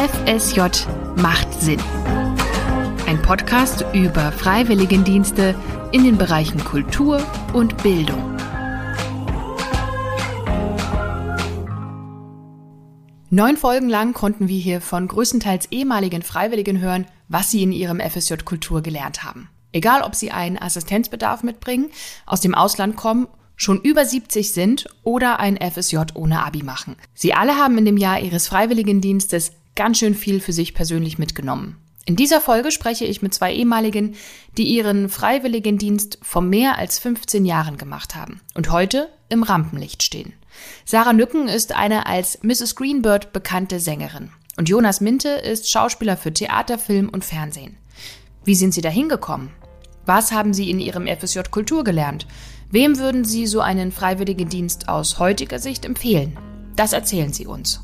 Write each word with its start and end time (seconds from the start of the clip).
FSJ 0.00 0.60
macht 1.16 1.60
Sinn. 1.60 1.78
Ein 3.06 3.20
Podcast 3.20 3.84
über 3.92 4.32
Freiwilligendienste 4.32 5.54
in 5.92 6.04
den 6.04 6.16
Bereichen 6.16 6.64
Kultur 6.64 7.22
und 7.52 7.82
Bildung. 7.82 8.34
Neun 13.28 13.58
Folgen 13.58 13.90
lang 13.90 14.14
konnten 14.14 14.48
wir 14.48 14.58
hier 14.58 14.80
von 14.80 15.06
größtenteils 15.06 15.70
ehemaligen 15.70 16.22
Freiwilligen 16.22 16.80
hören, 16.80 17.04
was 17.28 17.50
sie 17.50 17.62
in 17.62 17.70
ihrem 17.70 18.00
FSJ 18.00 18.36
Kultur 18.46 18.80
gelernt 18.80 19.22
haben. 19.22 19.50
Egal, 19.70 20.00
ob 20.00 20.14
sie 20.14 20.30
einen 20.30 20.56
Assistenzbedarf 20.56 21.42
mitbringen, 21.42 21.90
aus 22.24 22.40
dem 22.40 22.54
Ausland 22.54 22.96
kommen, 22.96 23.28
schon 23.54 23.78
über 23.82 24.06
70 24.06 24.54
sind 24.54 24.86
oder 25.02 25.40
ein 25.40 25.58
FSJ 25.58 25.98
ohne 26.14 26.42
Abi 26.42 26.62
machen. 26.62 26.96
Sie 27.12 27.34
alle 27.34 27.56
haben 27.56 27.76
in 27.76 27.84
dem 27.84 27.98
Jahr 27.98 28.18
ihres 28.18 28.48
Freiwilligendienstes 28.48 29.52
ganz 29.74 29.98
schön 29.98 30.14
viel 30.14 30.40
für 30.40 30.52
sich 30.52 30.74
persönlich 30.74 31.18
mitgenommen. 31.18 31.76
In 32.06 32.16
dieser 32.16 32.40
Folge 32.40 32.70
spreche 32.70 33.04
ich 33.04 33.22
mit 33.22 33.34
zwei 33.34 33.54
ehemaligen, 33.54 34.16
die 34.56 34.64
ihren 34.64 35.08
Freiwilligendienst 35.08 36.18
vor 36.22 36.42
mehr 36.42 36.78
als 36.78 36.98
15 36.98 37.44
Jahren 37.44 37.76
gemacht 37.76 38.16
haben 38.16 38.40
und 38.54 38.70
heute 38.72 39.08
im 39.28 39.42
Rampenlicht 39.42 40.02
stehen. 40.02 40.32
Sarah 40.84 41.12
Nücken 41.12 41.46
ist 41.46 41.72
eine 41.72 42.06
als 42.06 42.42
Mrs. 42.42 42.74
Greenbird 42.74 43.32
bekannte 43.32 43.80
Sängerin 43.80 44.30
und 44.56 44.68
Jonas 44.68 45.00
Minte 45.00 45.28
ist 45.28 45.70
Schauspieler 45.70 46.16
für 46.16 46.32
Theater, 46.32 46.78
Film 46.78 47.08
und 47.08 47.24
Fernsehen. 47.24 47.76
Wie 48.44 48.54
sind 48.54 48.74
Sie 48.74 48.80
dahin 48.80 49.08
gekommen? 49.08 49.52
Was 50.06 50.32
haben 50.32 50.54
Sie 50.54 50.70
in 50.70 50.80
Ihrem 50.80 51.06
FSJ 51.06 51.40
Kultur 51.50 51.84
gelernt? 51.84 52.26
Wem 52.70 52.98
würden 52.98 53.24
Sie 53.24 53.46
so 53.46 53.60
einen 53.60 53.92
Freiwilligendienst 53.92 54.88
aus 54.88 55.18
heutiger 55.18 55.58
Sicht 55.58 55.84
empfehlen? 55.84 56.38
Das 56.76 56.92
erzählen 56.92 57.32
Sie 57.32 57.46
uns. 57.46 57.80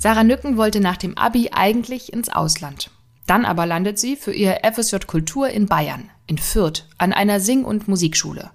Sarah 0.00 0.24
Nücken 0.24 0.56
wollte 0.56 0.80
nach 0.80 0.96
dem 0.96 1.18
Abi 1.18 1.50
eigentlich 1.52 2.10
ins 2.10 2.30
Ausland. 2.30 2.88
Dann 3.26 3.44
aber 3.44 3.66
landet 3.66 3.98
sie 3.98 4.16
für 4.16 4.32
ihr 4.32 4.60
FSJ 4.64 4.96
Kultur 5.06 5.50
in 5.50 5.66
Bayern, 5.66 6.08
in 6.26 6.38
Fürth, 6.38 6.86
an 6.96 7.12
einer 7.12 7.38
Sing- 7.38 7.66
und 7.66 7.86
Musikschule. 7.86 8.50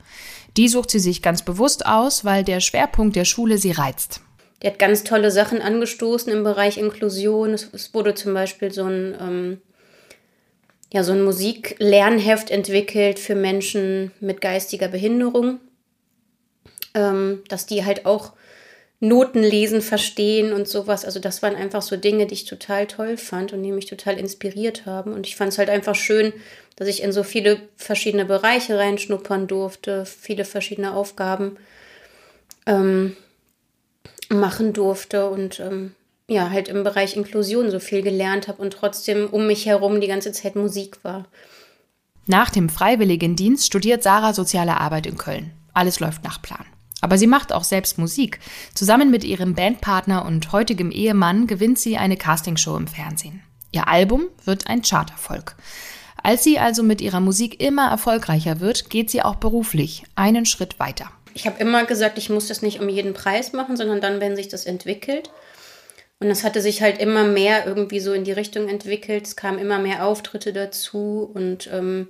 Die 0.58 0.68
sucht 0.68 0.90
sie 0.90 0.98
sich 0.98 1.22
ganz 1.22 1.46
bewusst 1.46 1.86
aus, 1.86 2.26
weil 2.26 2.44
der 2.44 2.62
Schwerpunkt 2.62 3.16
der 3.16 3.26
Schule 3.26 3.60
sie 3.60 3.70
reizt. 3.70 4.22
Der 4.64 4.72
hat 4.72 4.80
ganz 4.80 5.04
tolle 5.04 5.30
Sachen 5.30 5.62
angestoßen 5.62 6.34
im 6.34 6.44
Bereich 6.44 6.80
Inklusion. 6.80 7.54
Es, 7.54 7.70
es 7.72 7.94
wurde 7.94 8.16
zum 8.16 8.34
Beispiel 8.34 8.72
so 8.72 8.86
ein, 8.86 9.16
ähm, 9.22 9.62
ja, 10.92 11.04
so 11.04 11.12
ein 11.12 11.24
Musiklernheft 11.24 12.50
entwickelt 12.50 13.20
für 13.20 13.36
Menschen 13.36 14.12
mit 14.20 14.42
geistiger 14.42 14.88
Behinderung, 14.88 15.60
ähm, 16.96 17.44
dass 17.50 17.68
die 17.68 17.86
halt 17.86 18.08
auch 18.08 18.34
Noten 19.00 19.44
lesen, 19.44 19.82
verstehen 19.82 20.54
und 20.54 20.68
sowas. 20.68 21.06
Also 21.06 21.20
das 21.20 21.42
waren 21.42 21.56
einfach 21.56 21.82
so 21.82 21.98
Dinge, 21.98 22.26
die 22.28 22.34
ich 22.34 22.46
total 22.46 22.88
toll 22.88 23.18
fand 23.18 23.54
und 23.54 23.62
die 23.62 23.72
mich 23.72 23.86
total 23.86 24.18
inspiriert 24.18 24.86
haben. 24.86 25.14
Und 25.14 25.28
ich 25.28 25.36
fand 25.36 25.52
es 25.52 25.58
halt 25.58 25.70
einfach 25.70 25.96
schön, 25.96 26.34
dass 26.76 26.88
ich 26.88 27.04
in 27.04 27.12
so 27.12 27.24
viele 27.24 27.60
verschiedene 27.76 28.26
Bereiche 28.26 28.78
reinschnuppern 28.78 29.48
durfte, 29.48 30.06
viele 30.06 30.46
verschiedene 30.46 30.94
Aufgaben 30.94 31.58
ähm, 32.66 33.16
machen 34.30 34.74
durfte 34.74 35.30
und 35.30 35.60
ähm, 35.60 35.94
ja, 36.28 36.50
halt 36.50 36.68
im 36.68 36.84
Bereich 36.84 37.16
Inklusion 37.16 37.70
so 37.70 37.80
viel 37.80 38.02
gelernt 38.02 38.48
habe 38.48 38.62
und 38.62 38.74
trotzdem 38.74 39.28
um 39.30 39.46
mich 39.48 39.66
herum 39.66 40.02
die 40.02 40.08
ganze 40.08 40.32
Zeit 40.32 40.56
Musik 40.56 41.04
war. 41.04 41.26
Nach 42.26 42.50
dem 42.50 42.70
Freiwilligendienst 42.70 43.68
studiert 43.68 44.02
Sarah 44.02 44.34
Soziale 44.34 44.80
Arbeit 44.80 45.06
in 45.06 45.18
Köln. 45.18 45.52
Alles 45.74 46.00
läuft 46.00 46.24
nach 46.24 46.42
Plan. 46.42 46.66
Aber 47.06 47.20
sie 47.20 47.28
macht 47.28 47.54
auch 47.54 47.64
selbst 47.64 48.00
Musik. 48.00 48.40
Zusammen 48.74 49.12
mit 49.12 49.24
ihrem 49.24 49.54
Bandpartner 49.54 50.26
und 50.26 50.52
heutigem 50.52 50.90
Ehemann 50.90 51.46
gewinnt 51.46 51.78
sie 51.78 51.98
eine 51.98 52.18
Castingshow 52.18 52.76
im 52.76 52.88
Fernsehen. 52.88 53.44
Ihr 53.72 53.88
Album 53.88 54.24
wird 54.44 54.66
ein 54.66 54.82
Charterfolg. 54.82 55.56
Als 56.24 56.44
sie 56.44 56.58
also 56.58 56.82
mit 56.82 57.02
ihrer 57.02 57.20
Musik 57.20 57.62
immer 57.62 57.92
erfolgreicher 57.92 58.60
wird, 58.60 58.90
geht 58.90 59.12
sie 59.12 59.22
auch 59.22 59.36
beruflich 59.36 60.02
einen 60.16 60.48
Schritt 60.48 60.80
weiter. 60.80 61.12
Ich 61.36 61.46
habe 61.46 61.60
immer 61.60 61.86
gesagt, 61.86 62.18
ich 62.18 62.32
muss 62.32 62.48
das 62.48 62.64
nicht 62.64 62.80
um 62.80 62.90
jeden 62.90 63.14
Preis 63.14 63.54
machen, 63.54 63.78
sondern 63.78 64.02
dann, 64.02 64.20
wenn 64.20 64.36
sich 64.36 64.48
das 64.48 64.66
entwickelt. 64.66 65.30
Und 66.20 66.30
das 66.30 66.44
hatte 66.44 66.60
sich 66.60 66.82
halt 66.82 66.98
immer 66.98 67.24
mehr 67.24 67.68
irgendwie 67.68 68.00
so 68.00 68.14
in 68.14 68.24
die 68.24 68.32
Richtung 68.32 68.68
entwickelt. 68.68 69.28
Es 69.28 69.36
kamen 69.36 69.60
immer 69.60 69.78
mehr 69.78 70.08
Auftritte 70.08 70.54
dazu 70.54 71.30
und, 71.32 71.70
ähm, 71.72 72.08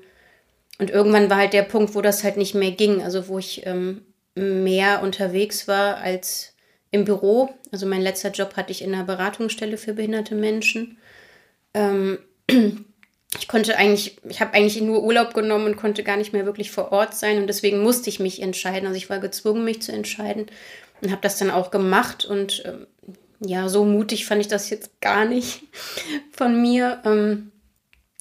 und 0.80 0.90
irgendwann 0.90 1.30
war 1.30 1.36
halt 1.36 1.52
der 1.52 1.64
Punkt, 1.64 1.96
wo 1.96 2.02
das 2.02 2.24
halt 2.24 2.38
nicht 2.38 2.56
mehr 2.56 2.72
ging. 2.72 3.04
Also 3.04 3.28
wo 3.28 3.38
ich 3.38 3.66
ähm, 3.66 4.02
mehr 4.36 5.02
unterwegs 5.02 5.68
war 5.68 5.98
als 5.98 6.54
im 6.92 7.06
Büro. 7.06 7.50
Also 7.72 7.86
mein 7.86 8.02
letzter 8.02 8.32
Job 8.32 8.56
hatte 8.56 8.72
ich 8.72 8.82
in 8.82 8.94
einer 8.94 9.04
Beratungsstelle 9.04 9.78
für 9.78 9.94
behinderte 9.94 10.36
Menschen. 10.36 10.98
Ähm, 11.74 12.20
ich 13.40 13.48
konnte 13.48 13.78
eigentlich, 13.78 14.18
ich 14.28 14.42
habe 14.42 14.54
eigentlich 14.54 14.82
nur 14.82 15.04
Urlaub 15.04 15.34
genommen 15.34 15.66
und 15.66 15.78
konnte 15.78 16.04
gar 16.04 16.18
nicht 16.18 16.34
mehr 16.34 16.46
wirklich 16.46 16.72
vor 16.72 16.92
Ort 16.92 17.16
sein 17.16 17.38
und 17.40 17.48
deswegen 17.48 17.82
musste 17.82 18.10
ich 18.10 18.20
mich 18.20 18.42
entscheiden. 18.42 18.88
Also 18.88 18.98
ich 18.98 19.10
war 19.10 19.20
gezwungen, 19.20 19.66
mich 19.66 19.82
zu 19.82 19.92
entscheiden 19.92 20.48
und 21.02 21.12
habe 21.12 21.22
das 21.22 21.38
dann 21.38 21.52
auch 21.52 21.72
gemacht 21.72 22.26
und 22.26 22.64
ähm, 22.66 22.88
ja, 23.42 23.68
so 23.68 23.84
mutig 23.84 24.26
fand 24.26 24.42
ich 24.42 24.48
das 24.48 24.70
jetzt 24.70 25.02
gar 25.02 25.26
nicht 25.26 25.64
von 26.32 26.62
mir. 26.62 27.02
Ähm, 27.06 27.52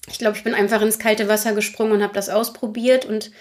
ich 0.07 0.19
glaube, 0.19 0.37
ich 0.37 0.43
bin 0.43 0.53
einfach 0.53 0.81
ins 0.81 0.99
kalte 0.99 1.27
Wasser 1.27 1.53
gesprungen 1.53 1.93
und 1.93 2.03
habe 2.03 2.13
das 2.13 2.29
ausprobiert 2.29 3.05
und 3.05 3.31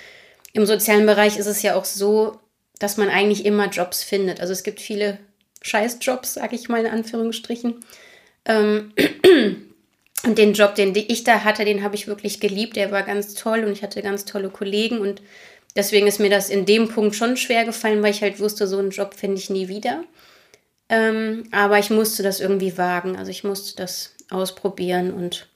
im 0.52 0.66
sozialen 0.66 1.04
Bereich 1.04 1.36
ist 1.36 1.46
es 1.46 1.62
ja 1.62 1.74
auch 1.74 1.84
so, 1.84 2.38
dass 2.84 2.98
man 2.98 3.08
eigentlich 3.08 3.46
immer 3.46 3.70
Jobs 3.70 4.02
findet. 4.02 4.40
Also 4.40 4.52
es 4.52 4.62
gibt 4.62 4.78
viele 4.78 5.16
Scheißjobs, 5.62 6.34
sage 6.34 6.54
ich 6.54 6.68
mal 6.68 6.84
in 6.84 6.92
Anführungsstrichen. 6.92 7.76
Ähm, 8.44 8.92
und 10.26 10.36
den 10.36 10.52
Job, 10.52 10.74
den 10.74 10.94
ich 10.94 11.24
da 11.24 11.44
hatte, 11.44 11.64
den 11.64 11.82
habe 11.82 11.94
ich 11.94 12.08
wirklich 12.08 12.40
geliebt. 12.40 12.76
Der 12.76 12.92
war 12.92 13.02
ganz 13.02 13.32
toll 13.32 13.64
und 13.64 13.72
ich 13.72 13.82
hatte 13.82 14.02
ganz 14.02 14.26
tolle 14.26 14.50
Kollegen 14.50 14.98
und 14.98 15.22
deswegen 15.74 16.06
ist 16.06 16.20
mir 16.20 16.28
das 16.28 16.50
in 16.50 16.66
dem 16.66 16.88
Punkt 16.88 17.16
schon 17.16 17.38
schwer 17.38 17.64
gefallen, 17.64 18.02
weil 18.02 18.10
ich 18.10 18.20
halt 18.20 18.38
wusste, 18.38 18.68
so 18.68 18.76
einen 18.76 18.90
Job 18.90 19.14
finde 19.14 19.38
ich 19.38 19.48
nie 19.48 19.68
wieder. 19.68 20.04
Ähm, 20.90 21.44
aber 21.52 21.78
ich 21.78 21.88
musste 21.88 22.22
das 22.22 22.38
irgendwie 22.38 22.76
wagen. 22.76 23.16
Also 23.16 23.30
ich 23.30 23.44
musste 23.44 23.76
das 23.76 24.12
ausprobieren 24.28 25.10
und 25.10 25.48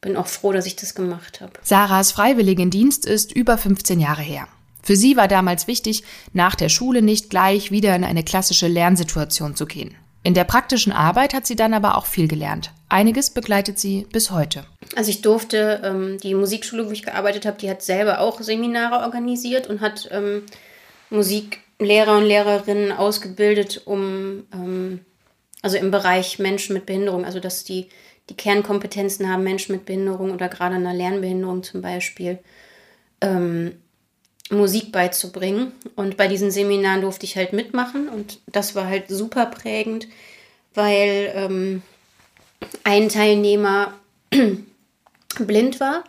bin 0.00 0.16
auch 0.16 0.26
froh, 0.26 0.52
dass 0.52 0.64
ich 0.64 0.76
das 0.76 0.94
gemacht 0.94 1.42
habe. 1.42 1.52
Sarahs 1.62 2.12
Freiwilligendienst 2.12 3.04
ist 3.04 3.30
über 3.30 3.58
15 3.58 4.00
Jahre 4.00 4.22
her. 4.22 4.48
Für 4.82 4.96
sie 4.96 5.16
war 5.16 5.28
damals 5.28 5.66
wichtig, 5.66 6.02
nach 6.32 6.54
der 6.54 6.68
Schule 6.68 7.02
nicht 7.02 7.30
gleich 7.30 7.70
wieder 7.70 7.94
in 7.94 8.04
eine 8.04 8.24
klassische 8.24 8.68
Lernsituation 8.68 9.54
zu 9.54 9.66
gehen. 9.66 9.94
In 10.24 10.34
der 10.34 10.44
praktischen 10.44 10.92
Arbeit 10.92 11.34
hat 11.34 11.46
sie 11.46 11.56
dann 11.56 11.74
aber 11.74 11.96
auch 11.96 12.06
viel 12.06 12.28
gelernt. 12.28 12.72
Einiges 12.88 13.30
begleitet 13.30 13.78
sie 13.78 14.06
bis 14.12 14.30
heute. 14.30 14.64
Also 14.94 15.10
ich 15.10 15.22
durfte, 15.22 15.80
ähm, 15.84 16.18
die 16.22 16.34
Musikschule, 16.34 16.86
wo 16.86 16.92
ich 16.92 17.02
gearbeitet 17.02 17.44
habe, 17.44 17.58
die 17.58 17.68
hat 17.68 17.82
selber 17.82 18.20
auch 18.20 18.40
Seminare 18.40 19.04
organisiert 19.04 19.66
und 19.68 19.80
hat 19.80 20.08
ähm, 20.12 20.42
Musiklehrer 21.10 22.18
und 22.18 22.24
Lehrerinnen 22.24 22.92
ausgebildet, 22.92 23.82
um, 23.84 24.44
ähm, 24.52 25.00
also 25.60 25.76
im 25.76 25.90
Bereich 25.90 26.38
Menschen 26.38 26.74
mit 26.74 26.86
Behinderung, 26.86 27.24
also 27.24 27.40
dass 27.40 27.64
die 27.64 27.88
die 28.30 28.36
Kernkompetenzen 28.36 29.28
haben, 29.28 29.42
Menschen 29.42 29.72
mit 29.72 29.84
Behinderung 29.84 30.30
oder 30.30 30.48
gerade 30.48 30.76
einer 30.76 30.94
Lernbehinderung 30.94 31.62
zum 31.62 31.82
Beispiel, 31.82 32.38
ähm, 33.20 33.74
Musik 34.50 34.92
beizubringen. 34.92 35.72
Und 35.96 36.16
bei 36.16 36.28
diesen 36.28 36.50
Seminaren 36.50 37.00
durfte 37.00 37.24
ich 37.24 37.36
halt 37.36 37.52
mitmachen 37.52 38.08
und 38.08 38.40
das 38.46 38.74
war 38.74 38.86
halt 38.86 39.08
super 39.08 39.46
prägend, 39.46 40.08
weil 40.74 41.32
ähm, 41.34 41.82
ein 42.84 43.08
Teilnehmer 43.08 43.94
blind 45.38 45.80
war 45.80 46.04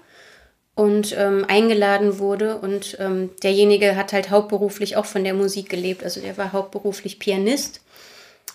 und 0.76 1.16
ähm, 1.18 1.46
eingeladen 1.48 2.20
wurde 2.20 2.58
und 2.58 2.98
ähm, 3.00 3.30
derjenige 3.44 3.96
hat 3.96 4.14
halt 4.14 4.30
hauptberuflich 4.30 4.96
auch 4.96 5.06
von 5.06 5.24
der 5.24 5.34
Musik 5.34 5.70
gelebt. 5.70 6.04
Also 6.04 6.20
der 6.20 6.38
war 6.38 6.52
hauptberuflich 6.52 7.20
Pianist 7.20 7.82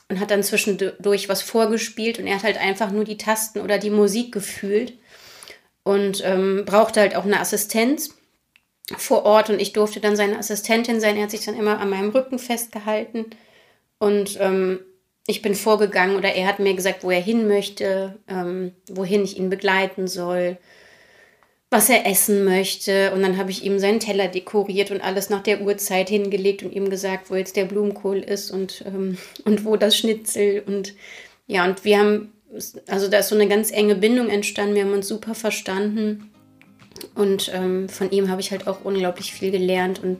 und 0.08 0.20
hat 0.20 0.30
dann 0.30 0.42
zwischendurch 0.42 1.28
was 1.28 1.42
vorgespielt 1.42 2.18
und 2.18 2.26
er 2.26 2.36
hat 2.36 2.42
halt 2.42 2.58
einfach 2.58 2.90
nur 2.90 3.04
die 3.04 3.18
Tasten 3.18 3.60
oder 3.60 3.78
die 3.78 3.90
Musik 3.90 4.32
gefühlt 4.32 4.94
und 5.84 6.22
ähm, 6.24 6.64
brauchte 6.66 7.00
halt 7.00 7.14
auch 7.14 7.24
eine 7.24 7.40
Assistenz 7.40 8.17
vor 8.96 9.24
Ort 9.24 9.50
und 9.50 9.60
ich 9.60 9.72
durfte 9.72 10.00
dann 10.00 10.16
seine 10.16 10.38
Assistentin 10.38 11.00
sein. 11.00 11.16
Er 11.16 11.24
hat 11.24 11.30
sich 11.30 11.44
dann 11.44 11.58
immer 11.58 11.78
an 11.78 11.90
meinem 11.90 12.10
Rücken 12.10 12.38
festgehalten 12.38 13.26
und 13.98 14.38
ähm, 14.40 14.80
ich 15.26 15.42
bin 15.42 15.54
vorgegangen 15.54 16.16
oder 16.16 16.34
er 16.34 16.46
hat 16.46 16.58
mir 16.58 16.74
gesagt, 16.74 17.04
wo 17.04 17.10
er 17.10 17.20
hin 17.20 17.48
möchte, 17.48 18.18
ähm, 18.28 18.72
wohin 18.88 19.24
ich 19.24 19.36
ihn 19.36 19.50
begleiten 19.50 20.08
soll, 20.08 20.56
was 21.68 21.90
er 21.90 22.06
essen 22.06 22.46
möchte. 22.46 23.12
Und 23.12 23.22
dann 23.22 23.36
habe 23.36 23.50
ich 23.50 23.62
ihm 23.62 23.78
seinen 23.78 24.00
Teller 24.00 24.28
dekoriert 24.28 24.90
und 24.90 25.02
alles 25.02 25.28
nach 25.28 25.42
der 25.42 25.60
Uhrzeit 25.60 26.08
hingelegt 26.08 26.62
und 26.62 26.72
ihm 26.72 26.88
gesagt, 26.88 27.30
wo 27.30 27.34
jetzt 27.34 27.56
der 27.56 27.66
Blumenkohl 27.66 28.20
ist 28.20 28.50
und, 28.50 28.82
ähm, 28.86 29.18
und 29.44 29.66
wo 29.66 29.76
das 29.76 29.98
Schnitzel. 29.98 30.62
Und 30.66 30.94
ja, 31.46 31.66
und 31.66 31.84
wir 31.84 31.98
haben, 31.98 32.32
also 32.86 33.08
da 33.08 33.18
ist 33.18 33.28
so 33.28 33.34
eine 33.34 33.48
ganz 33.48 33.70
enge 33.70 33.96
Bindung 33.96 34.30
entstanden. 34.30 34.76
Wir 34.76 34.84
haben 34.84 34.94
uns 34.94 35.08
super 35.08 35.34
verstanden. 35.34 36.27
Und 37.14 37.50
ähm, 37.54 37.88
von 37.88 38.10
ihm 38.10 38.28
habe 38.30 38.40
ich 38.40 38.50
halt 38.50 38.66
auch 38.66 38.84
unglaublich 38.84 39.32
viel 39.32 39.50
gelernt. 39.50 40.02
Und 40.02 40.18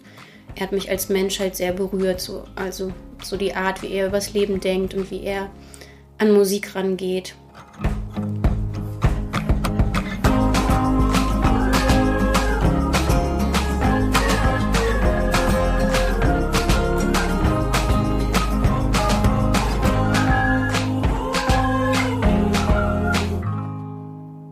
er 0.55 0.63
hat 0.63 0.73
mich 0.73 0.91
als 0.91 1.09
Mensch 1.09 1.41
halt 1.41 1.57
sehr 1.57 1.73
berührt. 1.73 2.21
So, 2.21 2.45
also 2.55 2.93
so 3.23 3.37
die 3.37 3.55
Art, 3.55 3.83
wie 3.83 3.93
er 3.93 4.09
übers 4.09 4.33
Leben 4.33 4.61
denkt 4.61 4.95
und 4.95 5.11
wie 5.11 5.23
er 5.23 5.51
an 6.19 6.33
Musik 6.33 6.75
rangeht. 6.75 7.35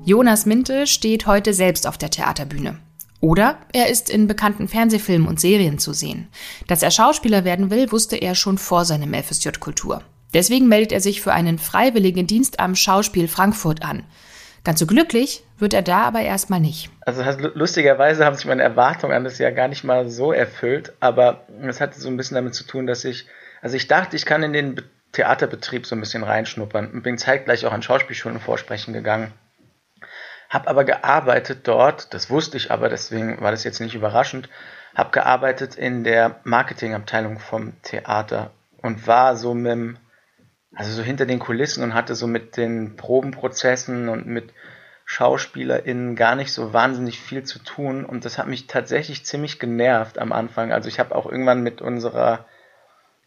Jonas 0.06 0.46
Minte 0.46 0.86
steht 0.86 1.26
heute 1.26 1.52
selbst 1.52 1.84
auf 1.84 1.98
der 1.98 2.10
Theaterbühne. 2.10 2.78
Oder 3.20 3.58
er 3.72 3.90
ist 3.90 4.08
in 4.08 4.28
bekannten 4.28 4.68
Fernsehfilmen 4.68 5.26
und 5.26 5.40
Serien 5.40 5.80
zu 5.80 5.92
sehen. 5.92 6.28
Dass 6.68 6.84
er 6.84 6.92
Schauspieler 6.92 7.44
werden 7.44 7.72
will, 7.72 7.90
wusste 7.90 8.14
er 8.14 8.36
schon 8.36 8.56
vor 8.56 8.84
seinem 8.84 9.14
FSJ 9.14 9.48
Kultur. 9.58 10.04
Deswegen 10.32 10.68
meldet 10.68 10.92
er 10.92 11.00
sich 11.00 11.22
für 11.22 11.32
einen 11.32 11.58
freiwilligen 11.58 12.28
Dienst 12.28 12.60
am 12.60 12.76
Schauspiel 12.76 13.26
Frankfurt 13.26 13.82
an. 13.84 14.04
Ganz 14.62 14.78
so 14.78 14.86
glücklich 14.86 15.42
wird 15.58 15.74
er 15.74 15.82
da 15.82 16.02
aber 16.02 16.20
erstmal 16.20 16.60
nicht. 16.60 16.88
Also 17.00 17.24
lustigerweise 17.54 18.24
haben 18.24 18.36
sich 18.36 18.46
meine 18.46 18.62
Erwartungen 18.62 19.12
an 19.12 19.24
das 19.24 19.38
Jahr 19.38 19.50
gar 19.50 19.66
nicht 19.66 19.82
mal 19.82 20.08
so 20.08 20.30
erfüllt, 20.30 20.92
aber 21.00 21.48
es 21.62 21.80
hatte 21.80 21.98
so 21.98 22.08
ein 22.08 22.16
bisschen 22.16 22.36
damit 22.36 22.54
zu 22.54 22.62
tun, 22.62 22.86
dass 22.86 23.04
ich, 23.04 23.26
also 23.60 23.74
ich 23.74 23.88
dachte, 23.88 24.14
ich 24.14 24.24
kann 24.24 24.44
in 24.44 24.52
den 24.52 24.82
Theaterbetrieb 25.10 25.84
so 25.84 25.96
ein 25.96 26.00
bisschen 26.00 26.22
reinschnuppern 26.22 26.92
und 26.92 27.02
bin 27.02 27.18
zeitgleich 27.18 27.66
auch 27.66 27.72
an 27.72 27.82
Schauspielschulen 27.82 28.38
vorsprechen 28.38 28.92
gegangen 28.92 29.32
habe 30.48 30.68
aber 30.68 30.84
gearbeitet 30.84 31.66
dort, 31.68 32.12
das 32.14 32.30
wusste 32.30 32.56
ich 32.56 32.70
aber, 32.70 32.88
deswegen 32.88 33.40
war 33.40 33.50
das 33.50 33.64
jetzt 33.64 33.80
nicht 33.80 33.94
überraschend, 33.94 34.48
habe 34.94 35.10
gearbeitet 35.10 35.74
in 35.74 36.04
der 36.04 36.40
Marketingabteilung 36.44 37.38
vom 37.38 37.80
Theater 37.82 38.50
und 38.82 39.06
war 39.06 39.36
so 39.36 39.54
mit 39.54 39.72
dem, 39.72 39.98
also 40.74 40.92
so 40.92 41.02
hinter 41.02 41.26
den 41.26 41.38
Kulissen 41.38 41.82
und 41.82 41.94
hatte 41.94 42.14
so 42.14 42.26
mit 42.26 42.56
den 42.56 42.96
Probenprozessen 42.96 44.08
und 44.08 44.26
mit 44.26 44.52
SchauspielerInnen 45.04 46.16
gar 46.16 46.34
nicht 46.34 46.52
so 46.52 46.72
wahnsinnig 46.72 47.20
viel 47.20 47.44
zu 47.44 47.60
tun 47.60 48.04
und 48.04 48.24
das 48.24 48.38
hat 48.38 48.48
mich 48.48 48.66
tatsächlich 48.66 49.24
ziemlich 49.24 49.58
genervt 49.58 50.18
am 50.18 50.32
Anfang. 50.32 50.72
Also 50.72 50.88
ich 50.88 50.98
habe 50.98 51.14
auch 51.14 51.26
irgendwann 51.26 51.62
mit 51.62 51.80
unserer 51.80 52.44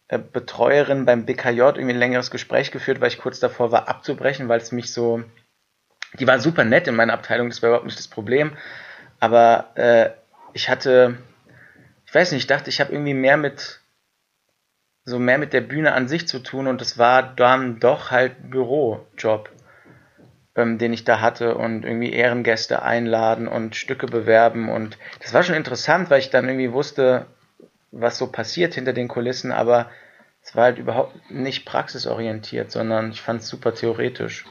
äh, 0.08 0.18
Betreuerin 0.18 1.06
beim 1.06 1.24
BKJ 1.24 1.60
irgendwie 1.60 1.94
ein 1.94 1.98
längeres 1.98 2.30
Gespräch 2.30 2.70
geführt, 2.70 3.00
weil 3.00 3.08
ich 3.08 3.18
kurz 3.18 3.40
davor 3.40 3.72
war 3.72 3.88
abzubrechen, 3.88 4.48
weil 4.48 4.60
es 4.60 4.72
mich 4.72 4.92
so 4.92 5.22
die 6.18 6.26
war 6.26 6.38
super 6.40 6.64
nett 6.64 6.88
in 6.88 6.96
meiner 6.96 7.12
Abteilung, 7.12 7.48
das 7.48 7.62
war 7.62 7.70
überhaupt 7.70 7.86
nicht 7.86 7.98
das 7.98 8.08
Problem. 8.08 8.52
Aber 9.20 9.70
äh, 9.76 10.10
ich 10.52 10.68
hatte, 10.68 11.18
ich 12.06 12.14
weiß 12.14 12.32
nicht, 12.32 12.42
ich 12.42 12.46
dachte, 12.46 12.70
ich 12.70 12.80
habe 12.80 12.92
irgendwie 12.92 13.14
mehr 13.14 13.36
mit, 13.36 13.80
so 15.04 15.18
mehr 15.18 15.38
mit 15.38 15.52
der 15.52 15.60
Bühne 15.60 15.92
an 15.92 16.08
sich 16.08 16.26
zu 16.26 16.40
tun 16.40 16.66
und 16.66 16.80
das 16.80 16.98
war 16.98 17.22
dann 17.22 17.80
doch 17.80 18.10
halt 18.10 18.50
Bürojob, 18.50 19.50
ähm, 20.56 20.78
den 20.78 20.92
ich 20.92 21.04
da 21.04 21.20
hatte 21.20 21.54
und 21.54 21.84
irgendwie 21.84 22.12
Ehrengäste 22.12 22.82
einladen 22.82 23.46
und 23.46 23.76
Stücke 23.76 24.06
bewerben 24.06 24.68
und 24.68 24.98
das 25.20 25.32
war 25.32 25.42
schon 25.42 25.54
interessant, 25.54 26.10
weil 26.10 26.20
ich 26.20 26.30
dann 26.30 26.48
irgendwie 26.48 26.72
wusste, 26.72 27.26
was 27.92 28.18
so 28.18 28.26
passiert 28.26 28.74
hinter 28.74 28.92
den 28.92 29.08
Kulissen, 29.08 29.52
aber 29.52 29.90
es 30.42 30.56
war 30.56 30.64
halt 30.64 30.78
überhaupt 30.78 31.30
nicht 31.30 31.66
praxisorientiert, 31.66 32.70
sondern 32.70 33.10
ich 33.10 33.20
fand 33.20 33.42
es 33.42 33.48
super 33.48 33.74
theoretisch. 33.74 34.46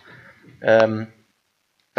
Ähm, 0.62 1.07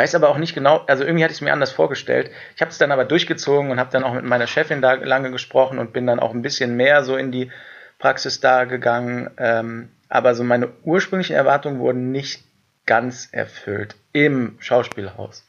Weiß 0.01 0.15
aber 0.15 0.31
auch 0.31 0.39
nicht 0.39 0.55
genau, 0.55 0.79
also 0.87 1.05
irgendwie 1.05 1.25
hatte 1.25 1.33
ich 1.33 1.41
es 1.41 1.43
mir 1.43 1.53
anders 1.53 1.73
vorgestellt. 1.73 2.31
Ich 2.57 2.63
habe 2.63 2.71
es 2.71 2.79
dann 2.79 2.91
aber 2.91 3.05
durchgezogen 3.05 3.71
und 3.71 3.79
habe 3.79 3.91
dann 3.93 4.03
auch 4.03 4.15
mit 4.15 4.25
meiner 4.25 4.47
Chefin 4.47 4.81
da 4.81 4.95
lange 4.95 5.31
gesprochen 5.31 5.79
und 5.79 5.93
bin 5.93 6.07
dann 6.07 6.21
auch 6.21 6.33
ein 6.33 6.41
bisschen 6.41 6.75
mehr 6.75 7.05
so 7.05 7.19
in 7.19 7.31
die 7.31 7.51
Praxis 7.99 8.41
da 8.41 8.65
gegangen. 8.65 9.29
Ähm, 9.37 9.91
aber 10.09 10.35
so 10.35 10.43
meine 10.43 10.71
ursprünglichen 10.85 11.37
Erwartungen 11.37 11.81
wurden 11.81 12.13
nicht 12.13 12.45
ganz 12.87 13.29
erfüllt 13.31 13.95
im 14.15 14.57
Schauspielhaus. 14.59 15.45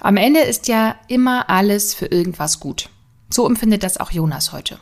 Am 0.00 0.18
Ende 0.18 0.40
ist 0.40 0.68
ja 0.68 0.96
immer 1.08 1.48
alles 1.48 1.94
für 1.94 2.04
irgendwas 2.04 2.60
gut. 2.60 2.90
So 3.30 3.46
empfindet 3.46 3.82
das 3.82 3.98
auch 3.98 4.10
Jonas 4.10 4.52
heute. 4.52 4.78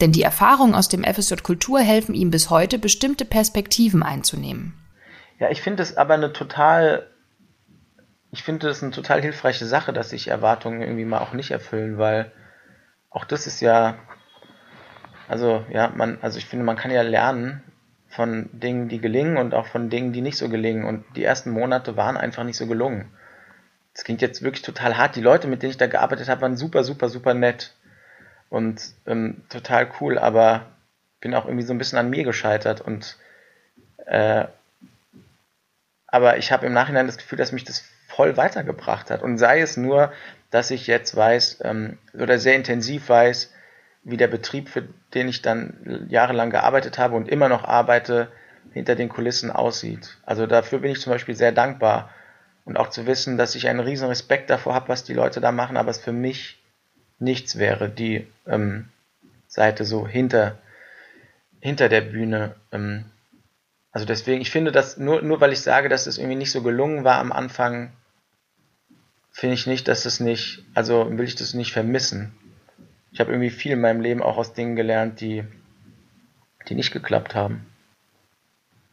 Denn 0.00 0.12
die 0.12 0.22
Erfahrungen 0.22 0.74
aus 0.74 0.88
dem 0.88 1.04
FSJ 1.04 1.34
Kultur 1.42 1.80
helfen 1.80 2.14
ihm 2.14 2.30
bis 2.30 2.48
heute, 2.48 2.78
bestimmte 2.78 3.26
Perspektiven 3.26 4.02
einzunehmen. 4.02 4.72
Ja, 5.38 5.50
ich 5.50 5.60
finde 5.60 5.82
es 5.82 5.98
aber 5.98 6.14
eine 6.14 6.32
total 6.32 7.08
ich 8.30 8.42
finde 8.42 8.66
das 8.66 8.82
eine 8.82 8.92
total 8.92 9.22
hilfreiche 9.22 9.66
Sache, 9.66 9.92
dass 9.92 10.10
sich 10.10 10.28
Erwartungen 10.28 10.82
irgendwie 10.82 11.04
mal 11.04 11.20
auch 11.20 11.32
nicht 11.32 11.50
erfüllen, 11.50 11.98
weil 11.98 12.30
auch 13.10 13.24
das 13.24 13.46
ist 13.46 13.60
ja, 13.60 13.96
also 15.28 15.64
ja, 15.70 15.92
man, 15.94 16.18
also 16.20 16.38
ich 16.38 16.46
finde, 16.46 16.64
man 16.64 16.76
kann 16.76 16.90
ja 16.90 17.02
lernen 17.02 17.62
von 18.08 18.48
Dingen, 18.52 18.88
die 18.88 19.00
gelingen 19.00 19.36
und 19.36 19.54
auch 19.54 19.66
von 19.66 19.90
Dingen, 19.90 20.12
die 20.12 20.20
nicht 20.20 20.38
so 20.38 20.48
gelingen. 20.48 20.84
Und 20.84 21.04
die 21.16 21.24
ersten 21.24 21.50
Monate 21.50 21.96
waren 21.96 22.16
einfach 22.16 22.44
nicht 22.44 22.56
so 22.56 22.66
gelungen. 22.66 23.10
Das 23.94 24.04
klingt 24.04 24.22
jetzt 24.22 24.42
wirklich 24.42 24.62
total 24.62 24.96
hart. 24.96 25.16
Die 25.16 25.20
Leute, 25.20 25.48
mit 25.48 25.62
denen 25.62 25.70
ich 25.70 25.76
da 25.76 25.86
gearbeitet 25.86 26.28
habe, 26.28 26.42
waren 26.42 26.56
super, 26.56 26.84
super, 26.84 27.08
super 27.08 27.34
nett 27.34 27.74
und 28.48 28.80
ähm, 29.06 29.42
total 29.48 29.90
cool, 30.00 30.18
aber 30.18 30.66
bin 31.20 31.34
auch 31.34 31.46
irgendwie 31.46 31.64
so 31.64 31.74
ein 31.74 31.78
bisschen 31.78 31.98
an 31.98 32.10
mir 32.10 32.24
gescheitert 32.24 32.80
und 32.80 33.16
äh, 34.06 34.46
aber 36.06 36.38
ich 36.38 36.52
habe 36.52 36.64
im 36.64 36.72
Nachhinein 36.72 37.06
das 37.06 37.18
Gefühl, 37.18 37.36
dass 37.36 37.52
mich 37.52 37.64
das 37.64 37.84
voll 38.18 38.36
weitergebracht 38.36 39.12
hat. 39.12 39.22
Und 39.22 39.38
sei 39.38 39.60
es 39.60 39.76
nur, 39.76 40.12
dass 40.50 40.72
ich 40.72 40.88
jetzt 40.88 41.14
weiß 41.14 41.60
ähm, 41.62 41.98
oder 42.14 42.40
sehr 42.40 42.56
intensiv 42.56 43.08
weiß, 43.08 43.54
wie 44.02 44.16
der 44.16 44.26
Betrieb, 44.26 44.68
für 44.68 44.88
den 45.14 45.28
ich 45.28 45.40
dann 45.40 46.06
jahrelang 46.08 46.50
gearbeitet 46.50 46.98
habe 46.98 47.14
und 47.14 47.28
immer 47.28 47.48
noch 47.48 47.62
arbeite, 47.62 48.26
hinter 48.72 48.96
den 48.96 49.08
Kulissen 49.08 49.52
aussieht. 49.52 50.18
Also 50.26 50.48
dafür 50.48 50.80
bin 50.80 50.90
ich 50.90 51.00
zum 51.00 51.12
Beispiel 51.12 51.36
sehr 51.36 51.52
dankbar. 51.52 52.10
Und 52.64 52.76
auch 52.76 52.90
zu 52.90 53.06
wissen, 53.06 53.38
dass 53.38 53.54
ich 53.54 53.68
einen 53.68 53.78
riesen 53.78 54.08
Respekt 54.08 54.50
davor 54.50 54.74
habe, 54.74 54.88
was 54.88 55.04
die 55.04 55.14
Leute 55.14 55.40
da 55.40 55.52
machen, 55.52 55.76
aber 55.76 55.92
es 55.92 55.98
für 55.98 56.12
mich 56.12 56.60
nichts 57.20 57.56
wäre, 57.56 57.88
die 57.88 58.26
ähm, 58.48 58.88
Seite 59.46 59.84
so 59.84 60.08
hinter, 60.08 60.58
hinter 61.60 61.88
der 61.88 62.00
Bühne. 62.00 62.56
Ähm, 62.72 63.04
also 63.92 64.06
deswegen, 64.06 64.42
ich 64.42 64.50
finde 64.50 64.72
das, 64.72 64.96
nur, 64.96 65.22
nur 65.22 65.40
weil 65.40 65.52
ich 65.52 65.60
sage, 65.60 65.88
dass 65.88 66.08
es 66.08 66.18
irgendwie 66.18 66.36
nicht 66.36 66.50
so 66.50 66.62
gelungen 66.62 67.04
war 67.04 67.18
am 67.20 67.30
Anfang, 67.30 67.92
finde 69.38 69.54
ich 69.54 69.68
nicht, 69.68 69.86
dass 69.86 70.04
es 70.04 70.18
nicht, 70.18 70.64
also 70.74 71.16
will 71.16 71.24
ich 71.24 71.36
das 71.36 71.54
nicht 71.54 71.72
vermissen. 71.72 72.32
Ich 73.12 73.20
habe 73.20 73.30
irgendwie 73.30 73.50
viel 73.50 73.70
in 73.70 73.80
meinem 73.80 74.00
Leben 74.00 74.20
auch 74.20 74.36
aus 74.36 74.52
Dingen 74.52 74.74
gelernt, 74.74 75.20
die, 75.20 75.44
die 76.68 76.74
nicht 76.74 76.92
geklappt 76.92 77.36
haben. 77.36 77.64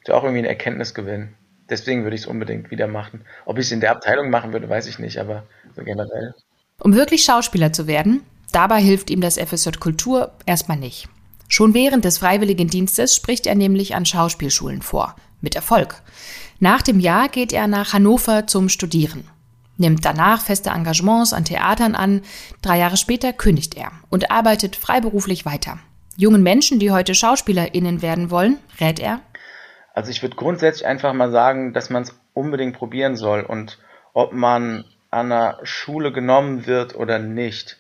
Ist 0.01 0.09
ja 0.09 0.13
auch 0.13 0.23
irgendwie 0.23 0.43
ein 0.43 0.45
Erkenntnisgewinn. 0.45 1.29
Deswegen 1.67 2.03
würde 2.03 2.15
ich 2.15 2.21
es 2.21 2.27
unbedingt 2.27 2.69
wieder 2.69 2.85
machen. 2.85 3.25
Ob 3.45 3.57
ich 3.57 3.65
es 3.65 3.71
in 3.71 3.79
der 3.79 3.89
Abteilung 3.89 4.29
machen 4.29 4.53
würde, 4.53 4.69
weiß 4.69 4.85
ich 4.85 4.99
nicht, 4.99 5.17
aber 5.17 5.47
so 5.75 5.83
generell. 5.83 6.35
Um 6.79 6.93
wirklich 6.93 7.23
Schauspieler 7.23 7.73
zu 7.73 7.87
werden, 7.87 8.21
dabei 8.51 8.79
hilft 8.79 9.09
ihm 9.09 9.21
das 9.21 9.39
FSJ 9.39 9.79
Kultur 9.79 10.31
erstmal 10.45 10.77
nicht. 10.77 11.09
Schon 11.47 11.73
während 11.73 12.05
des 12.05 12.19
Freiwilligendienstes 12.19 13.15
spricht 13.15 13.47
er 13.47 13.55
nämlich 13.55 13.95
an 13.95 14.05
Schauspielschulen 14.05 14.83
vor. 14.83 15.15
Mit 15.41 15.55
Erfolg. 15.55 16.03
Nach 16.59 16.83
dem 16.83 16.99
Jahr 16.99 17.29
geht 17.29 17.51
er 17.51 17.65
nach 17.65 17.93
Hannover 17.93 18.45
zum 18.45 18.69
Studieren 18.69 19.27
nimmt 19.77 20.05
danach 20.05 20.41
feste 20.41 20.69
Engagements 20.69 21.33
an 21.33 21.45
Theatern 21.45 21.95
an, 21.95 22.21
drei 22.61 22.79
Jahre 22.79 22.97
später 22.97 23.33
kündigt 23.33 23.75
er 23.75 23.91
und 24.09 24.31
arbeitet 24.31 24.75
freiberuflich 24.75 25.45
weiter. 25.45 25.79
Jungen 26.17 26.43
Menschen, 26.43 26.79
die 26.79 26.91
heute 26.91 27.13
SchauspielerInnen 27.13 28.01
werden 28.01 28.31
wollen, 28.31 28.57
rät 28.79 28.99
er? 28.99 29.19
Also 29.93 30.11
ich 30.11 30.21
würde 30.21 30.35
grundsätzlich 30.35 30.85
einfach 30.85 31.13
mal 31.13 31.31
sagen, 31.31 31.73
dass 31.73 31.89
man 31.89 32.03
es 32.03 32.17
unbedingt 32.33 32.77
probieren 32.77 33.15
soll 33.15 33.41
und 33.41 33.79
ob 34.13 34.33
man 34.33 34.85
an 35.09 35.31
einer 35.31 35.59
Schule 35.63 36.11
genommen 36.11 36.67
wird 36.67 36.95
oder 36.95 37.19
nicht, 37.19 37.77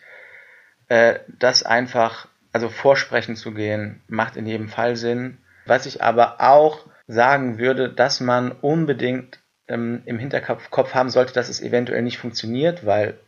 äh, 0.87 1.19
das 1.27 1.63
einfach, 1.63 2.27
also 2.51 2.69
vorsprechen 2.69 3.35
zu 3.35 3.53
gehen, 3.53 4.01
macht 4.07 4.37
in 4.37 4.45
jedem 4.45 4.69
Fall 4.69 4.95
Sinn. 4.95 5.39
Was 5.65 5.85
ich 5.85 6.03
aber 6.03 6.39
auch 6.39 6.85
sagen 7.07 7.57
würde, 7.57 7.89
dass 7.89 8.19
man 8.19 8.51
unbedingt 8.51 9.39
ähm, 9.67 10.01
im 10.05 10.19
Hinterkopf 10.19 10.93
haben 10.93 11.09
sollte, 11.09 11.33
dass 11.33 11.49
es 11.49 11.61
eventuell 11.61 12.01
nicht 12.01 12.17
funktioniert, 12.17 12.85
weil 12.85 13.19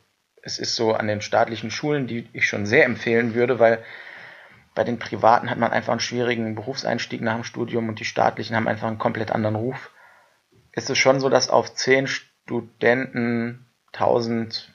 es 0.41 0.59
ist 0.59 0.75
so 0.75 0.93
an 0.93 1.07
den 1.07 1.21
staatlichen 1.21 1.71
Schulen, 1.71 2.07
die 2.07 2.29
ich 2.33 2.47
schon 2.47 2.65
sehr 2.65 2.85
empfehlen 2.85 3.33
würde, 3.33 3.59
weil 3.59 3.83
bei 4.75 4.83
den 4.83 4.99
privaten 4.99 5.49
hat 5.49 5.57
man 5.57 5.71
einfach 5.71 5.91
einen 5.91 5.99
schwierigen 5.99 6.55
Berufseinstieg 6.55 7.21
nach 7.21 7.35
dem 7.35 7.43
Studium 7.43 7.89
und 7.89 7.99
die 7.99 8.05
staatlichen 8.05 8.55
haben 8.55 8.67
einfach 8.67 8.87
einen 8.87 8.99
komplett 8.99 9.31
anderen 9.31 9.55
Ruf. 9.55 9.91
Ist 10.71 10.89
es 10.89 10.97
schon 10.97 11.19
so, 11.19 11.29
dass 11.29 11.49
auf 11.49 11.73
zehn 11.73 12.05
Studenten 12.05 13.65
1000, 13.93 14.71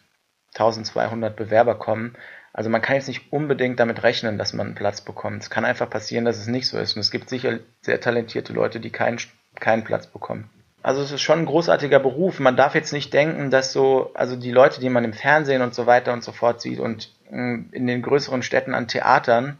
1200 0.54 1.36
Bewerber 1.36 1.76
kommen. 1.76 2.16
Also 2.52 2.68
man 2.68 2.82
kann 2.82 2.96
jetzt 2.96 3.06
nicht 3.06 3.32
unbedingt 3.32 3.78
damit 3.78 4.02
rechnen, 4.02 4.36
dass 4.36 4.52
man 4.52 4.66
einen 4.66 4.74
Platz 4.74 5.00
bekommt. 5.00 5.42
Es 5.42 5.50
kann 5.50 5.64
einfach 5.64 5.88
passieren, 5.88 6.24
dass 6.24 6.38
es 6.38 6.48
nicht 6.48 6.66
so 6.66 6.78
ist. 6.78 6.96
Und 6.96 7.00
es 7.00 7.12
gibt 7.12 7.30
sicher 7.30 7.60
sehr 7.80 8.00
talentierte 8.00 8.52
Leute, 8.52 8.80
die 8.80 8.90
keinen, 8.90 9.18
keinen 9.54 9.84
Platz 9.84 10.08
bekommen 10.08 10.50
also 10.82 11.02
es 11.02 11.12
ist 11.12 11.22
schon 11.22 11.40
ein 11.40 11.46
großartiger 11.46 12.00
Beruf. 12.00 12.40
Man 12.40 12.56
darf 12.56 12.74
jetzt 12.74 12.92
nicht 12.92 13.12
denken, 13.12 13.50
dass 13.50 13.72
so, 13.72 14.10
also 14.14 14.36
die 14.36 14.50
Leute, 14.50 14.80
die 14.80 14.88
man 14.88 15.04
im 15.04 15.12
Fernsehen 15.12 15.62
und 15.62 15.74
so 15.74 15.86
weiter 15.86 16.12
und 16.12 16.24
so 16.24 16.32
fort 16.32 16.60
sieht 16.60 16.80
und 16.80 17.10
mm, 17.30 17.72
in 17.72 17.86
den 17.86 18.02
größeren 18.02 18.42
Städten 18.42 18.74
an 18.74 18.88
Theatern, 18.88 19.58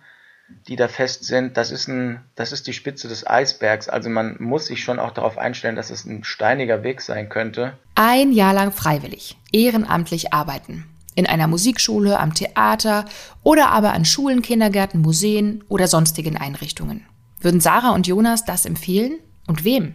die 0.67 0.77
da 0.77 0.89
fest 0.89 1.25
sind, 1.25 1.57
das 1.57 1.71
ist, 1.71 1.89
ein, 1.89 2.21
das 2.35 2.53
ist 2.53 2.67
die 2.67 2.73
Spitze 2.73 3.09
des 3.09 3.27
Eisbergs. 3.27 3.89
Also 3.89 4.11
man 4.11 4.37
muss 4.41 4.67
sich 4.67 4.83
schon 4.83 4.99
auch 4.99 5.13
darauf 5.13 5.39
einstellen, 5.39 5.77
dass 5.77 5.91
es 5.91 6.05
ein 6.05 6.25
steiniger 6.25 6.83
Weg 6.83 7.01
sein 7.01 7.29
könnte. 7.29 7.79
Ein 7.95 8.33
Jahr 8.33 8.53
lang 8.53 8.73
freiwillig, 8.73 9.39
ehrenamtlich 9.53 10.33
arbeiten. 10.33 10.87
In 11.15 11.27
einer 11.27 11.47
Musikschule, 11.47 12.19
am 12.19 12.35
Theater 12.35 13.05
oder 13.43 13.69
aber 13.69 13.93
an 13.93 14.05
Schulen, 14.05 14.43
Kindergärten, 14.43 15.01
Museen 15.01 15.63
oder 15.69 15.87
sonstigen 15.87 16.37
Einrichtungen. 16.37 17.07
Würden 17.41 17.61
Sarah 17.61 17.91
und 17.91 18.07
Jonas 18.07 18.45
das 18.45 18.67
empfehlen? 18.67 19.19
Und 19.47 19.65
wem? 19.65 19.95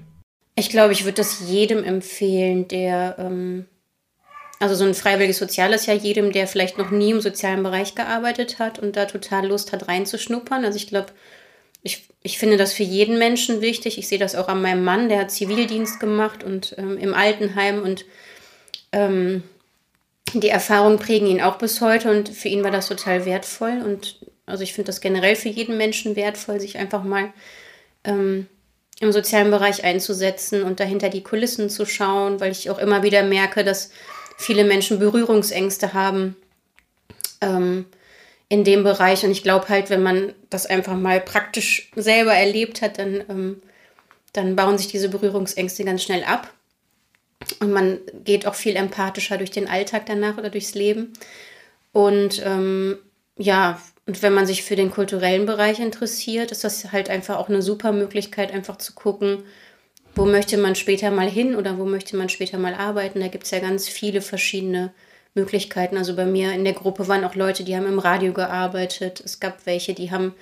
Ich 0.60 0.72
glaube, 0.72 0.92
ich 0.92 1.06
würde 1.06 1.18
das 1.18 1.48
jedem 1.48 1.84
empfehlen, 1.84 2.68
der 2.68 3.16
ähm, 3.20 3.68
also 4.60 4.74
so 4.74 4.86
ein 4.86 4.96
freiwilliges 4.96 5.38
Soziales 5.38 5.86
ja 5.86 5.94
jedem, 5.94 6.32
der 6.32 6.48
vielleicht 6.48 6.80
noch 6.80 6.90
nie 6.90 7.12
im 7.12 7.22
sozialen 7.22 7.62
Bereich 7.62 7.94
gearbeitet 7.94 8.58
hat 8.58 8.80
und 8.80 8.96
da 8.96 9.06
total 9.06 9.46
Lust 9.48 9.72
hat 9.72 9.88
reinzuschnuppern. 9.88 10.66
Also 10.66 10.78
ich 10.78 10.88
glaube, 10.88 11.10
ich, 11.84 12.10
ich 12.24 12.40
finde 12.40 12.58
das 12.58 12.74
für 12.74 12.82
jeden 12.82 13.20
Menschen 13.20 13.62
wichtig. 13.62 14.00
Ich 14.00 14.08
sehe 14.08 14.18
das 14.18 14.34
auch 14.34 14.48
an 14.48 14.64
meinem 14.64 14.84
Mann, 14.84 15.10
der 15.10 15.20
hat 15.20 15.32
Zivildienst 15.32 16.00
gemacht 16.00 16.44
und 16.44 16.74
ähm, 16.80 16.98
im 16.98 17.14
Altenheim 17.14 17.84
und 17.84 18.06
ähm, 18.92 19.44
die 20.34 20.50
Erfahrungen 20.50 20.98
prägen 20.98 21.28
ihn 21.28 21.42
auch 21.42 21.60
bis 21.60 21.82
heute 21.82 22.10
und 22.10 22.30
für 22.30 22.48
ihn 22.48 22.64
war 22.64 22.72
das 22.72 22.88
total 22.88 23.26
wertvoll. 23.26 23.84
Und 23.86 24.20
also 24.48 24.64
ich 24.64 24.74
finde 24.74 24.88
das 24.88 25.02
generell 25.02 25.36
für 25.36 25.50
jeden 25.50 25.78
Menschen 25.78 26.16
wertvoll, 26.16 26.60
sich 26.60 26.80
einfach 26.80 27.04
mal 27.04 27.32
ähm, 28.04 28.48
im 29.00 29.12
sozialen 29.12 29.52
Bereich 29.52 29.84
einzusetzen 29.84 30.64
und 30.64 30.80
dahinter 30.80 31.10
die 31.10 31.24
Kulissen 31.24 31.70
zu 31.70 31.86
schauen, 31.86 32.40
weil 32.40 32.52
ich 32.52 32.70
auch 32.70 32.80
immer 32.80 33.04
wieder 33.04 33.24
merke, 33.24 33.64
dass 33.64 33.92
viele 34.38 34.64
Menschen 34.64 35.00
Berührungsängste 35.00 35.94
haben 35.94 36.36
ähm, 37.42 37.86
in 38.50 38.64
dem 38.64 38.84
Bereich. 38.84 39.24
Und 39.24 39.32
ich 39.32 39.44
glaube 39.44 39.70
halt, 39.70 39.90
wenn 39.90 40.02
man 40.02 40.34
das 40.50 40.66
einfach 40.66 40.96
mal 40.96 41.20
praktisch 41.20 41.92
selber 41.96 42.34
erlebt 42.34 42.82
hat, 42.82 42.98
dann, 42.98 43.24
ähm, 43.30 43.62
dann 44.34 44.56
bauen 44.56 44.78
sich 44.78 44.88
diese 44.88 45.10
Berührungsängste 45.10 45.84
ganz 45.84 46.04
schnell 46.04 46.24
ab. 46.24 46.52
Und 47.60 47.72
man 47.72 48.00
geht 48.24 48.48
auch 48.48 48.56
viel 48.56 48.76
empathischer 48.76 49.38
durch 49.38 49.52
den 49.52 49.70
Alltag 49.70 50.08
danach 50.08 50.38
oder 50.38 50.50
durchs 50.50 50.74
Leben. 50.74 51.14
Und 51.92 52.42
ähm, 52.44 52.98
ja, 53.38 53.82
und 54.06 54.22
wenn 54.22 54.34
man 54.34 54.46
sich 54.46 54.64
für 54.64 54.76
den 54.76 54.90
kulturellen 54.90 55.46
Bereich 55.46 55.80
interessiert, 55.80 56.52
ist 56.52 56.64
das 56.64 56.92
halt 56.92 57.10
einfach 57.10 57.38
auch 57.38 57.50
eine 57.50 57.62
super 57.62 57.92
Möglichkeit, 57.92 58.54
einfach 58.54 58.78
zu 58.78 58.94
gucken, 58.94 59.44
wo 60.16 60.26
möchte 60.26 60.58
man 60.58 60.76
später 60.76 61.12
mal 61.12 61.30
hin 61.30 61.56
oder 61.56 61.78
wo 61.78 61.86
möchte 61.86 62.16
man 62.18 62.30
später 62.30 62.58
mal 62.58 62.74
arbeiten. 62.74 63.20
Da 63.20 63.28
gibt 63.28 63.44
es 63.44 63.52
ja 63.52 63.60
ganz 63.60 63.88
viele 63.88 64.22
verschiedene 64.22 64.92
Möglichkeiten. 65.36 65.98
Also 65.98 66.16
bei 66.16 66.26
mir 66.26 66.54
in 66.54 66.64
der 66.64 66.74
Gruppe 66.74 67.08
waren 67.08 67.24
auch 67.24 67.36
Leute, 67.36 67.64
die 67.64 67.76
haben 67.76 67.86
im 67.86 68.00
Radio 68.00 68.34
gearbeitet. 68.34 69.22
Es 69.24 69.40
gab 69.40 69.66
welche, 69.66 69.94
die 69.94 70.10
haben 70.10 70.34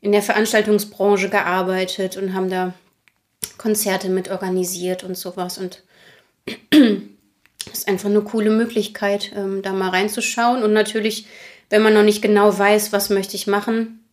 in 0.00 0.12
der 0.12 0.22
Veranstaltungsbranche 0.22 1.28
gearbeitet 1.28 2.16
und 2.16 2.34
haben 2.34 2.48
da 2.48 2.72
Konzerte 3.58 4.08
mit 4.08 4.30
organisiert 4.30 5.04
und 5.04 5.16
sowas. 5.16 5.58
Und 5.58 5.82
es 6.70 7.80
ist 7.80 7.88
einfach 7.88 8.08
eine 8.08 8.22
coole 8.22 8.50
Möglichkeit, 8.50 9.32
ähm, 9.34 9.62
da 9.62 9.72
mal 9.72 9.90
reinzuschauen. 9.90 10.62
Und 10.62 10.72
natürlich, 10.72 11.26
wenn 11.70 11.82
man 11.82 11.94
noch 11.94 12.02
nicht 12.02 12.20
genau 12.20 12.56
weiß, 12.56 12.92
was 12.92 13.10
möchte 13.10 13.36
ich 13.36 13.46
machen, 13.46 14.04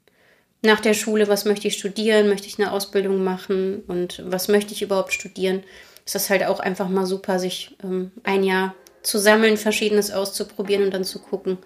nach 0.64 0.80
der 0.80 0.94
Schule, 0.94 1.28
was 1.28 1.46
möchte 1.46 1.68
ich 1.68 1.78
studieren, 1.78 2.30
möchte 2.30 2.48
ich 2.48 2.60
eine 2.60 2.72
Ausbildung 2.72 3.24
machen 3.24 3.84
und 3.88 4.24
was 4.26 4.48
möchte 4.48 4.74
ich 4.74 4.82
überhaupt 4.82 5.12
studieren, 5.12 5.64
ist 6.06 6.16
das 6.16 6.30
halt 6.30 6.46
auch 6.46 6.60
einfach 6.60 6.88
mal 6.88 7.06
super, 7.06 7.40
sich 7.40 7.76
ähm, 7.84 8.12
ein 8.24 8.44
Jahr 8.44 8.74
zu 9.02 9.18
sammeln, 9.18 9.58
verschiedenes 9.58 10.12
auszuprobieren 10.12 10.84
und 10.84 10.94
dann 10.94 11.04
zu 11.04 11.20
gucken, 11.20 11.58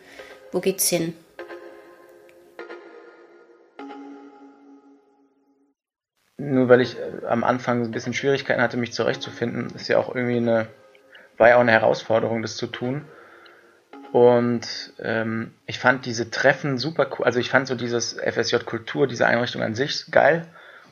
wo 0.51 0.59
geht's 0.59 0.89
hin. 0.89 1.13
Nur 6.37 6.69
weil 6.69 6.81
ich 6.81 6.97
äh, 6.97 7.25
am 7.27 7.43
Anfang 7.43 7.83
ein 7.83 7.91
bisschen 7.91 8.13
Schwierigkeiten 8.13 8.61
hatte, 8.61 8.77
mich 8.77 8.93
zurechtzufinden, 8.93 9.71
ist 9.75 9.87
ja 9.89 9.97
auch 9.97 10.13
irgendwie 10.13 10.37
eine, 10.37 10.67
war 11.37 11.49
ja 11.49 11.55
auch 11.57 11.61
eine 11.61 11.71
Herausforderung, 11.71 12.41
das 12.41 12.55
zu 12.55 12.67
tun. 12.67 13.05
Und 14.11 14.93
ähm, 14.99 15.53
ich 15.65 15.79
fand 15.79 16.05
diese 16.05 16.29
Treffen 16.29 16.77
super 16.77 17.07
cool. 17.11 17.25
Also 17.25 17.39
ich 17.39 17.49
fand 17.49 17.67
so 17.67 17.75
dieses 17.75 18.13
FSJ 18.13 18.57
Kultur, 18.65 19.07
diese 19.07 19.25
Einrichtung 19.25 19.61
an 19.61 19.73
sich 19.73 20.11
geil. 20.11 20.47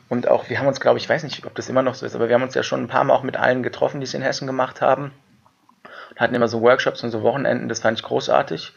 Und 0.07 0.27
auch, 0.27 0.49
wir 0.49 0.57
haben 0.57 0.67
uns, 0.67 0.79
glaube 0.79 0.97
ich, 0.97 1.07
weiß 1.07 1.23
nicht, 1.23 1.45
ob 1.45 1.53
das 1.55 1.69
immer 1.69 1.83
noch 1.83 1.95
so 1.95 2.05
ist, 2.05 2.15
aber 2.15 2.29
wir 2.29 2.35
haben 2.35 2.43
uns 2.43 2.55
ja 2.55 2.63
schon 2.63 2.81
ein 2.81 2.88
paar 2.88 3.03
Mal 3.03 3.13
auch 3.13 3.23
mit 3.23 3.38
allen 3.38 3.61
getroffen, 3.61 3.99
die 3.99 4.05
es 4.05 4.13
in 4.13 4.21
Hessen 4.21 4.47
gemacht 4.47 4.81
haben. 4.81 5.11
Und 6.09 6.19
hatten 6.19 6.33
immer 6.33 6.47
so 6.47 6.61
Workshops 6.61 7.03
und 7.03 7.11
so 7.11 7.21
Wochenenden, 7.21 7.69
das 7.69 7.81
fand 7.81 7.99
ich 7.99 8.05
großartig. 8.05 8.73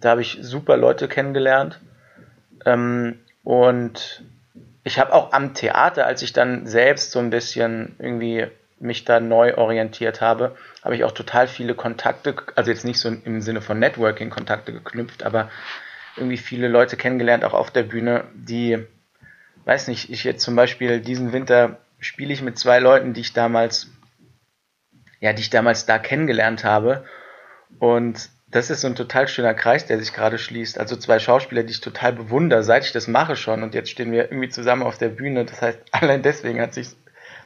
Da 0.00 0.10
habe 0.10 0.22
ich 0.22 0.38
super 0.40 0.76
Leute 0.76 1.06
kennengelernt. 1.06 1.80
Ähm, 2.64 3.20
und 3.44 4.24
ich 4.82 4.98
habe 4.98 5.12
auch 5.12 5.32
am 5.32 5.54
Theater, 5.54 6.06
als 6.06 6.22
ich 6.22 6.32
dann 6.32 6.66
selbst 6.66 7.12
so 7.12 7.18
ein 7.18 7.30
bisschen 7.30 7.94
irgendwie 7.98 8.48
mich 8.80 9.04
da 9.04 9.20
neu 9.20 9.56
orientiert 9.56 10.20
habe, 10.20 10.56
habe 10.82 10.96
ich 10.96 11.04
auch 11.04 11.12
total 11.12 11.46
viele 11.46 11.74
Kontakte, 11.74 12.34
also 12.56 12.70
jetzt 12.70 12.84
nicht 12.84 12.98
so 12.98 13.08
im 13.10 13.42
Sinne 13.42 13.60
von 13.60 13.78
Networking 13.78 14.30
Kontakte 14.30 14.72
geknüpft, 14.72 15.22
aber 15.22 15.50
irgendwie 16.16 16.38
viele 16.38 16.68
Leute 16.68 16.96
kennengelernt, 16.96 17.44
auch 17.44 17.54
auf 17.54 17.70
der 17.70 17.82
Bühne, 17.82 18.24
die, 18.34 18.78
weiß 19.66 19.88
nicht, 19.88 20.10
ich 20.10 20.24
jetzt 20.24 20.42
zum 20.42 20.56
Beispiel 20.56 21.00
diesen 21.00 21.32
Winter 21.32 21.78
spiele 22.00 22.32
ich 22.32 22.42
mit 22.42 22.58
zwei 22.58 22.78
Leuten, 22.78 23.12
die 23.12 23.20
ich 23.20 23.32
damals, 23.32 23.88
ja, 25.20 25.32
die 25.32 25.42
ich 25.42 25.50
damals 25.50 25.86
da 25.86 25.98
kennengelernt 25.98 26.64
habe. 26.64 27.04
Und 27.78 28.30
das 28.50 28.70
ist 28.70 28.80
so 28.80 28.88
ein 28.88 28.96
total 28.96 29.28
schöner 29.28 29.54
Kreis, 29.54 29.86
der 29.86 29.98
sich 29.98 30.12
gerade 30.12 30.38
schließt. 30.38 30.78
Also 30.78 30.96
zwei 30.96 31.18
Schauspieler, 31.18 31.62
die 31.62 31.72
ich 31.72 31.80
total 31.80 32.14
bewundere, 32.14 32.64
seit 32.64 32.84
ich 32.84 32.92
das 32.92 33.06
mache 33.06 33.36
schon. 33.36 33.62
Und 33.62 33.74
jetzt 33.74 33.90
stehen 33.90 34.10
wir 34.10 34.24
irgendwie 34.32 34.48
zusammen 34.48 34.82
auf 34.82 34.98
der 34.98 35.10
Bühne. 35.10 35.44
Das 35.44 35.62
heißt, 35.62 35.78
allein 35.92 36.22
deswegen 36.22 36.60
hat 36.60 36.74
sich 36.74 36.88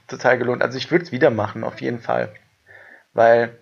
total 0.08 0.38
gelohnt. 0.38 0.62
Also 0.62 0.78
ich 0.78 0.90
würde 0.90 1.04
es 1.04 1.12
wieder 1.12 1.30
machen, 1.30 1.64
auf 1.64 1.80
jeden 1.80 2.00
Fall. 2.00 2.32
Weil 3.12 3.58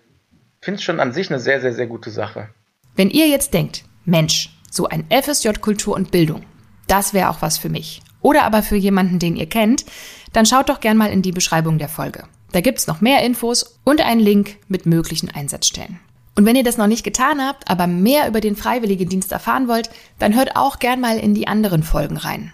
ich 0.59 0.65
finde 0.65 0.77
es 0.77 0.83
schon 0.83 0.99
an 0.99 1.13
sich 1.13 1.29
eine 1.29 1.39
sehr, 1.39 1.61
sehr, 1.61 1.73
sehr 1.73 1.87
gute 1.87 2.11
Sache. 2.11 2.49
Wenn 2.95 3.09
ihr 3.09 3.27
jetzt 3.27 3.53
denkt, 3.53 3.83
Mensch, 4.05 4.57
so 4.69 4.87
ein 4.87 5.05
FSJ 5.09 5.49
Kultur 5.61 5.95
und 5.95 6.11
Bildung, 6.11 6.43
das 6.87 7.13
wäre 7.13 7.29
auch 7.29 7.41
was 7.41 7.57
für 7.57 7.69
mich. 7.69 8.01
Oder 8.21 8.43
aber 8.43 8.63
für 8.63 8.75
jemanden, 8.75 9.19
den 9.19 9.35
ihr 9.35 9.47
kennt, 9.47 9.85
dann 10.31 10.45
schaut 10.45 10.69
doch 10.69 10.79
gern 10.79 10.97
mal 10.97 11.11
in 11.11 11.21
die 11.21 11.31
Beschreibung 11.31 11.77
der 11.77 11.89
Folge. 11.89 12.23
Da 12.51 12.61
gibt's 12.61 12.87
noch 12.87 13.01
mehr 13.01 13.23
Infos 13.23 13.79
und 13.83 14.01
einen 14.01 14.21
Link 14.21 14.57
mit 14.67 14.85
möglichen 14.85 15.29
Einsatzstellen. 15.29 15.99
Und 16.35 16.45
wenn 16.45 16.55
ihr 16.55 16.63
das 16.63 16.77
noch 16.77 16.87
nicht 16.87 17.03
getan 17.03 17.41
habt, 17.41 17.69
aber 17.69 17.85
mehr 17.85 18.27
über 18.27 18.41
den 18.41 18.55
Freiwilligendienst 18.55 19.31
erfahren 19.31 19.67
wollt, 19.67 19.89
dann 20.17 20.35
hört 20.35 20.55
auch 20.55 20.79
gern 20.79 20.99
mal 20.99 21.17
in 21.19 21.33
die 21.33 21.47
anderen 21.47 21.83
Folgen 21.83 22.17
rein. 22.17 22.51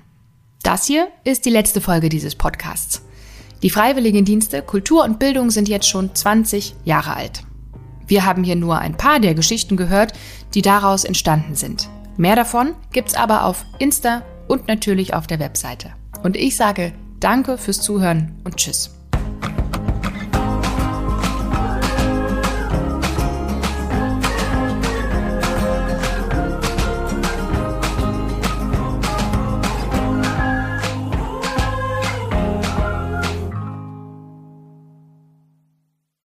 Das 0.63 0.85
hier 0.85 1.07
ist 1.23 1.45
die 1.45 1.49
letzte 1.49 1.79
Folge 1.79 2.09
dieses 2.09 2.35
Podcasts. 2.35 3.01
Die 3.61 3.69
Freiwilligendienste 3.69 4.61
Kultur 4.61 5.03
und 5.03 5.19
Bildung 5.19 5.51
sind 5.51 5.67
jetzt 5.67 5.87
schon 5.87 6.15
20 6.15 6.75
Jahre 6.85 7.15
alt. 7.15 7.43
Wir 8.07 8.25
haben 8.25 8.43
hier 8.43 8.55
nur 8.55 8.79
ein 8.79 8.95
paar 8.95 9.19
der 9.19 9.35
Geschichten 9.35 9.77
gehört, 9.77 10.13
die 10.53 10.61
daraus 10.61 11.03
entstanden 11.03 11.55
sind. 11.55 11.89
Mehr 12.17 12.35
davon 12.35 12.73
gibt's 12.91 13.15
aber 13.15 13.45
auf 13.45 13.65
Insta 13.77 14.23
und 14.47 14.67
natürlich 14.67 15.13
auf 15.13 15.27
der 15.27 15.39
Webseite. 15.39 15.91
Und 16.23 16.35
ich 16.35 16.55
sage 16.55 16.93
Danke 17.19 17.57
fürs 17.57 17.81
Zuhören 17.81 18.39
und 18.45 18.55
Tschüss. 18.55 18.98